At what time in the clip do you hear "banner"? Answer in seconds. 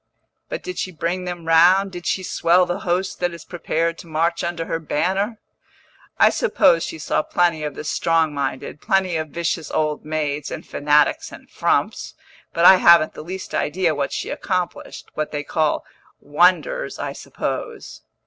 4.79-5.37